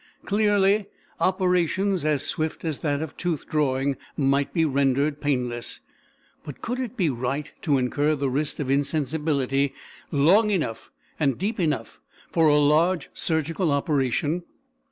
[0.25, 0.87] Clearly,
[1.19, 5.79] operations as swift as that of tooth drawing might be rendered painless,
[6.43, 9.75] but could it be right to incur the risk of insensibility
[10.11, 11.99] long enough and deep enough
[12.31, 14.41] for a large surgical operation?